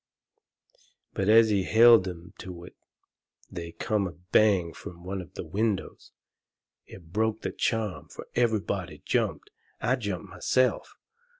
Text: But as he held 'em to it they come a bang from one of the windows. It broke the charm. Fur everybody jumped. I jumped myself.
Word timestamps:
But 1.13 1.29
as 1.29 1.49
he 1.51 1.61
held 1.61 2.07
'em 2.07 2.33
to 2.39 2.63
it 2.63 2.75
they 3.51 3.73
come 3.73 4.07
a 4.07 4.13
bang 4.13 4.73
from 4.73 5.03
one 5.03 5.21
of 5.21 5.35
the 5.35 5.43
windows. 5.45 6.11
It 6.87 7.13
broke 7.13 7.41
the 7.43 7.51
charm. 7.51 8.07
Fur 8.09 8.25
everybody 8.33 9.03
jumped. 9.05 9.51
I 9.79 9.97
jumped 9.97 10.27
myself. 10.31 10.95